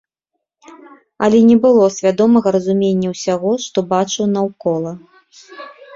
Але 1.27 1.41
не 1.49 1.57
было 1.65 1.83
свядомага 1.97 2.47
разумення 2.57 3.07
ўсяго, 3.15 3.51
што 3.67 3.77
бачыў 3.93 4.25
наўкола. 4.37 4.91